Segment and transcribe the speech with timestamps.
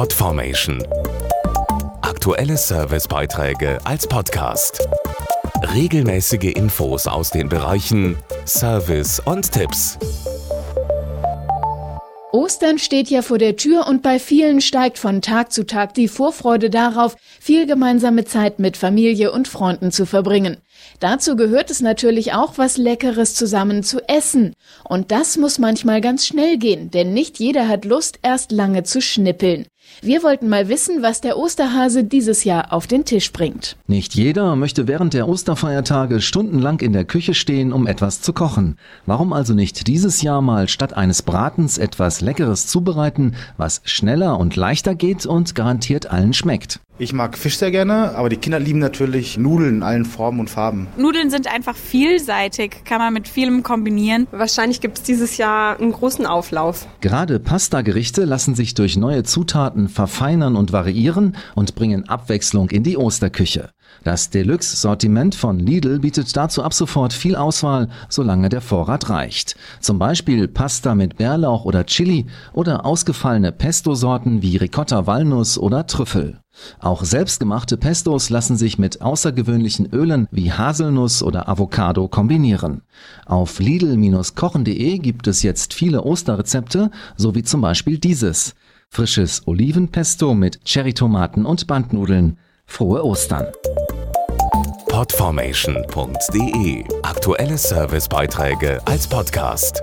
[0.00, 0.82] Podformation.
[2.00, 4.88] Aktuelle Servicebeiträge als Podcast.
[5.74, 8.16] Regelmäßige Infos aus den Bereichen
[8.46, 9.98] Service und Tipps.
[12.32, 16.08] Ostern steht ja vor der Tür und bei vielen steigt von Tag zu Tag die
[16.08, 20.56] Vorfreude darauf, viel gemeinsame Zeit mit Familie und Freunden zu verbringen.
[20.98, 24.54] Dazu gehört es natürlich auch, was Leckeres zusammen zu essen.
[24.84, 29.00] Und das muss manchmal ganz schnell gehen, denn nicht jeder hat Lust, erst lange zu
[29.00, 29.66] schnippeln.
[30.02, 33.76] Wir wollten mal wissen, was der Osterhase dieses Jahr auf den Tisch bringt.
[33.86, 38.76] Nicht jeder möchte während der Osterfeiertage stundenlang in der Küche stehen, um etwas zu kochen.
[39.04, 44.56] Warum also nicht dieses Jahr mal statt eines Bratens etwas Leckeres zubereiten, was schneller und
[44.56, 46.80] leichter geht und garantiert allen schmeckt?
[47.00, 50.50] Ich mag Fisch sehr gerne, aber die Kinder lieben natürlich Nudeln in allen Formen und
[50.50, 50.86] Farben.
[50.98, 54.26] Nudeln sind einfach vielseitig, kann man mit vielem kombinieren.
[54.32, 56.86] Wahrscheinlich gibt es dieses Jahr einen großen Auflauf.
[57.00, 62.98] Gerade Pasta-Gerichte lassen sich durch neue Zutaten verfeinern und variieren und bringen Abwechslung in die
[62.98, 63.70] Osterküche.
[64.04, 69.56] Das Deluxe-Sortiment von Lidl bietet dazu ab sofort viel Auswahl, solange der Vorrat reicht.
[69.80, 76.40] Zum Beispiel Pasta mit Bärlauch oder Chili oder ausgefallene Pesto-Sorten wie Ricotta Walnuss oder Trüffel.
[76.78, 82.82] Auch selbstgemachte Pestos lassen sich mit außergewöhnlichen Ölen wie Haselnuss oder Avocado kombinieren.
[83.26, 88.54] Auf lidl-kochen.de gibt es jetzt viele Osterrezepte, so wie zum Beispiel dieses.
[88.88, 92.38] Frisches Olivenpesto mit Cherrytomaten und Bandnudeln.
[92.66, 93.46] Frohe Ostern!
[94.88, 99.82] Podformation.de Aktuelle Servicebeiträge als Podcast.